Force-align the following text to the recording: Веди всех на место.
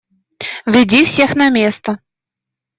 Веди 0.65 1.05
всех 1.05 1.35
на 1.35 1.51
место. 1.51 1.99